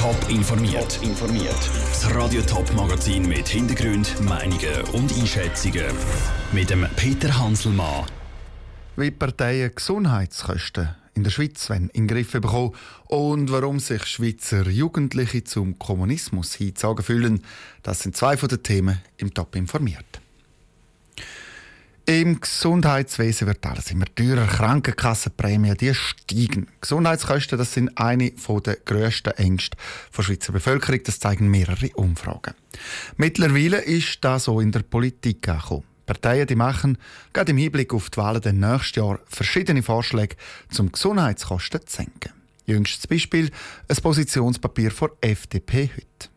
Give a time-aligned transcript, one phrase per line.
[0.00, 0.98] Top informiert.
[1.02, 1.70] informiert.
[1.90, 5.94] Das Radio Top Magazin mit Hintergrund, Meinungen und Einschätzungen
[6.52, 8.06] mit dem Peter Hanselmann.
[8.96, 12.72] Wie Parteien Gesundheitskosten in der Schweiz in den Griff bekommen
[13.08, 17.42] und warum sich Schweizer Jugendliche zum Kommunismus hingezogen fühlen,
[17.82, 20.22] das sind zwei von den Themen im Top informiert.
[22.10, 24.44] Im Gesundheitswesen wird alles immer teurer.
[24.44, 26.66] Krankenkassenprämien die steigen.
[26.80, 29.76] Gesundheitskosten das sind eine der grössten Ängste
[30.16, 31.00] der Schweizer Bevölkerung.
[31.04, 32.54] Das zeigen mehrere Umfragen.
[33.16, 35.84] Mittlerweile ist das so in der Politik angekommen.
[36.04, 36.98] Parteien die machen,
[37.32, 40.34] gerade im Hinblick auf die Wahlen des nächsten Jahr, verschiedene Vorschläge,
[40.80, 42.32] um Gesundheitskosten zu senken.
[42.66, 43.52] Jüngstes Beispiel
[43.86, 46.28] ein Positionspapier vor FDP heute.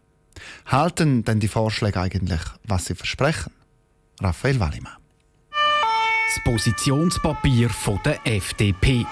[0.68, 3.52] Halten denn die Vorschläge eigentlich, was sie versprechen?
[4.22, 5.03] Raphael Wallimann.
[6.34, 7.70] Das Positionspapier
[8.04, 9.06] der FDP.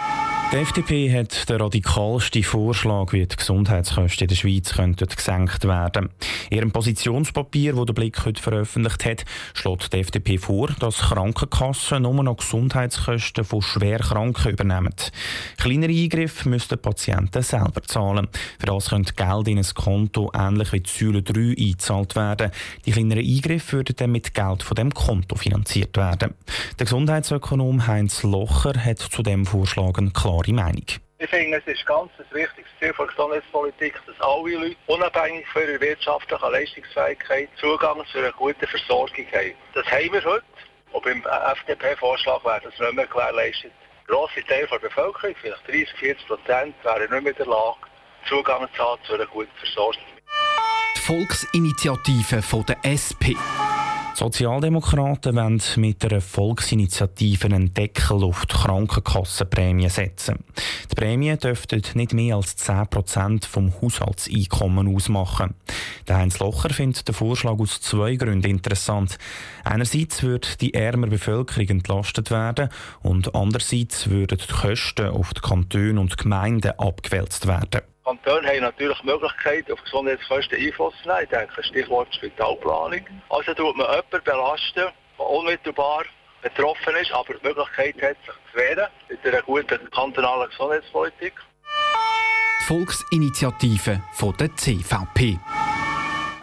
[0.51, 6.09] Die FDP hat den radikalsten Vorschlag, wie die Gesundheitskosten in der Schweiz könnten gesenkt werden.
[6.49, 12.01] In ihrem Positionspapier, das der Blick heute veröffentlicht hat, schlägt die FDP vor, dass Krankenkassen
[12.01, 14.93] nur noch Gesundheitskosten von Schwerkranken übernehmen.
[15.55, 18.27] Kleinere Eingriffe müssten Patienten selber zahlen.
[18.59, 22.51] Für das könnte Geld in ein Konto ähnlich wie die Säule 3 eingezahlt werden.
[22.85, 26.33] Die kleineren Eingriffe würden dann mit Geld von dem Konto finanziert werden.
[26.77, 30.85] Der Gesundheitsökonom Heinz Locher hat zu dem Vorschlag klar klare Meinung.
[31.19, 35.61] Ich finde, es ist ganz ein wichtiges Ziel der Gesundheitspolitik, dass alle Leute unabhängig von
[35.61, 39.53] ihrer wirtschaftlichen Leistungsfähigkeit Zugang zu einer guten Versorgung haben.
[39.75, 40.43] Das haben wir heute.
[40.93, 43.71] Und beim FDP-Vorschlag wäre das nicht mehr gewährleistet.
[44.07, 47.77] Grosse Teil der Bevölkerung, vielleicht 30, 40 Prozent, wären nicht mehr in der Lage,
[48.27, 50.03] Zugang zu haben zu einer guten Versorgung.
[50.97, 53.37] Die Volksinitiative von der SP.
[54.13, 60.43] Sozialdemokraten wollen mit einer Volksinitiative einen Deckel auf die Krankenkassenprämie setzen.
[60.91, 65.55] Die Prämien dürften nicht mehr als 10% vom Haushaltseinkommen ausmachen.
[66.07, 69.17] Der Heinz Locher findet den Vorschlag aus zwei Gründen interessant.
[69.63, 72.69] Einerseits würde die ärmere Bevölkerung entlastet werden
[73.01, 77.81] und andererseits würden die Kosten auf die Kantone und Gemeinden abgewälzt werden.
[78.03, 81.23] Kantone haben natürlich die Möglichkeit, auf Gesundheitskosten Einfluss zu nehmen.
[81.23, 83.05] Ich denke, Stichwort Spitalplanung.
[83.29, 86.03] Also tut man jemanden belasten, der unmittelbar
[86.41, 91.33] betroffen ist, aber die Möglichkeit hat, sich zu wehren mit einer guten kantonalen Gesundheitspolitik.
[92.67, 95.39] Volksinitiative von der CVP.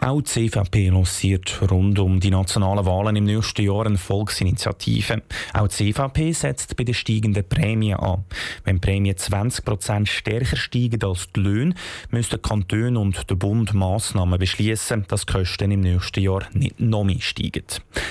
[0.00, 5.22] Auch die CVP lanciert rund um die nationalen Wahlen im nächsten Jahr eine Volksinitiative.
[5.54, 8.25] Auch die CVP setzt bei den steigenden Prämien an.
[8.64, 11.75] Wenn die Prämien 20% stärker steigen als die Löhne,
[12.10, 16.78] müssen die Kantone und der Bund Massnahmen beschließen, dass die Kosten im nächsten Jahr nicht
[16.78, 17.66] noch mehr steigen.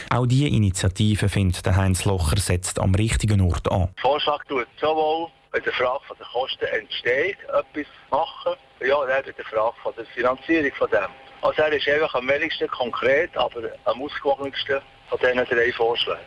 [0.09, 3.89] Auch diese Initiative, findet Heinz Locher, setzt am richtigen Ort an.
[3.95, 8.53] Der Vorschlag tut sowohl bei der Frage der Kosten entsteht, etwas machen,
[8.85, 11.26] ja, und auch bei der Frage der Finanzierung von dem.
[11.41, 16.19] Also er ist einfach am wenigsten konkret, aber am ausgewogensten von diesen drei Vorschlägen.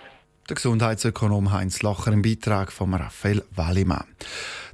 [0.49, 4.07] Der Gesundheitsökonom Heinz Locher im Beitrag von Raphael Wallimann.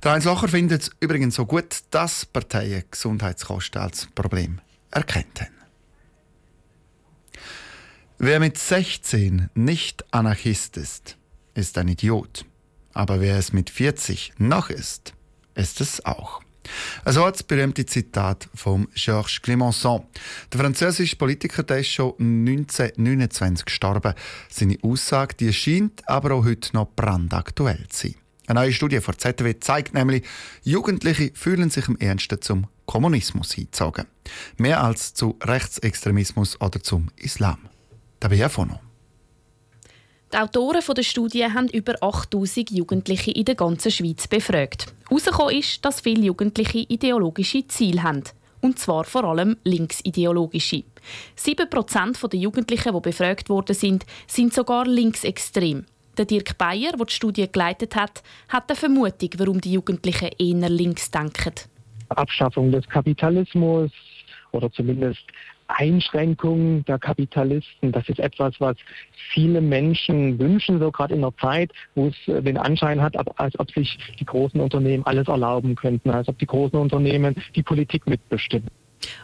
[0.02, 4.60] Der Heinz Locher findet es übrigens so gut, dass Parteien Gesundheitskosten als Problem
[4.91, 5.56] erkennt haben.
[8.19, 11.19] Wer mit 16 nicht Anarchist ist,
[11.52, 12.46] ist ein Idiot.
[12.94, 15.12] Aber wer es mit 40 noch ist,
[15.54, 16.41] ist es auch.
[17.04, 20.06] Also hat das berühmte Zitat von Georges Clemenceau.
[20.53, 24.15] Der französische Politiker der ist schon 1929 gestorben.
[24.50, 28.15] Seine Aussage die scheint aber auch heute noch brandaktuell zu sein.
[28.47, 30.25] Eine neue Studie von ZDW zeigt nämlich,
[30.62, 34.06] Jugendliche fühlen sich im Ernsten zum Kommunismus hingezogen.
[34.56, 37.59] Mehr als zu Rechtsextremismus oder zum Islam.
[38.21, 38.81] Dabei von noch.
[40.32, 44.93] Die Autoren der Studie haben über 8000 Jugendliche in der ganzen Schweiz befragt.
[45.09, 48.25] Herausgekommen ist, dass viele Jugendliche ideologische Ziele haben.
[48.61, 50.83] Und zwar vor allem linksideologische.
[51.39, 55.87] 7% der Jugendlichen, die befragt worden sind, sind sogar linksextrem.
[56.19, 60.69] Der Dirk Bayer, der die Studie geleitet hat, hat eine Vermutung, warum die Jugendlichen eher
[60.69, 61.53] links denken.
[62.09, 63.93] Abschaffung des Kapitalismus
[64.52, 65.23] oder zumindest
[65.68, 67.92] Einschränkung der Kapitalisten.
[67.92, 68.76] Das ist etwas, was
[69.32, 73.58] viele Menschen wünschen, so gerade in einer Zeit, wo es äh, den Anschein hat, als
[73.58, 78.06] ob sich die großen Unternehmen alles erlauben könnten, als ob die großen Unternehmen die Politik
[78.06, 78.68] mitbestimmen.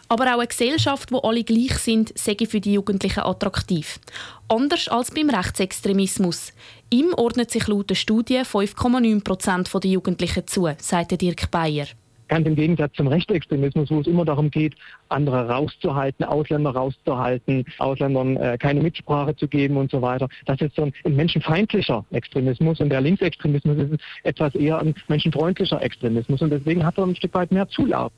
[0.07, 3.99] Aber auch eine Gesellschaft, wo alle gleich sind, sei für die Jugendlichen attraktiv.
[4.47, 6.53] Anders als beim Rechtsextremismus.
[6.89, 11.87] Ihm ordnet sich laut der Studie 5,9 Prozent der Jugendlichen zu, sagt Dirk Bayer.
[12.33, 14.73] Ganz im Gegensatz zum Rechtsextremismus, wo es immer darum geht,
[15.09, 20.27] andere rauszuhalten, Ausländer rauszuhalten, Ausländern äh, keine Mitsprache zu geben und so weiter.
[20.47, 25.79] Das ist so ein, ein menschenfeindlicher Extremismus und der Linksextremismus ist etwas eher ein menschenfreundlicher
[25.79, 28.11] Extremismus und deswegen hat er ein Stück weit mehr Zulauf.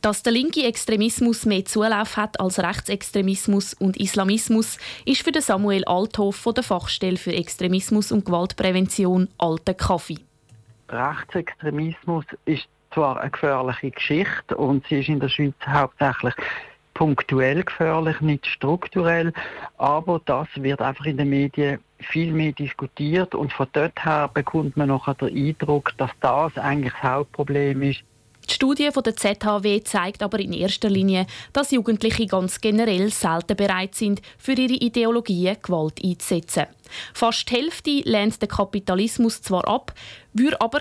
[0.00, 6.34] Dass der linke Extremismus mehr Zulauf hat als Rechtsextremismus und Islamismus, ist für Samuel Althoff
[6.34, 10.18] von der Fachstelle für Extremismus und Gewaltprävention Alte Kaffee.
[10.88, 16.34] Rechtsextremismus ist zwar eine gefährliche Geschichte und sie ist in der Schweiz hauptsächlich
[16.94, 19.32] punktuell gefährlich, nicht strukturell,
[19.78, 24.76] aber das wird einfach in den Medien viel mehr diskutiert und von dort her bekommt
[24.76, 28.02] man noch den Eindruck, dass das eigentlich das Hauptproblem ist.
[28.48, 33.56] Die Studie von der ZHW zeigt aber in erster Linie, dass Jugendliche ganz generell selten
[33.56, 36.66] bereit sind, für ihre Ideologien Gewalt einzusetzen.
[37.14, 39.94] Fast die Hälfte lehnt den Kapitalismus zwar ab,
[40.32, 40.80] würde aber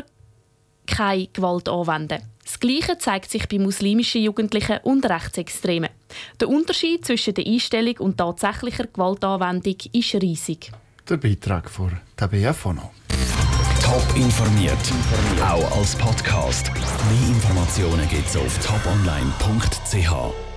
[0.88, 2.22] keine Gewalt anwenden.
[2.44, 5.90] Das Gleiche zeigt sich bei muslimischen Jugendlichen und Rechtsextremen.
[6.40, 10.72] Der Unterschied zwischen der Einstellung und tatsächlicher Gewaltanwendung ist riesig.
[11.08, 12.92] Der Beitrag von Tabea Fono.
[13.82, 14.78] Top informiert,
[15.42, 16.72] auch als Podcast.
[16.74, 20.51] Mehr Informationen gibt es auf toponline.ch.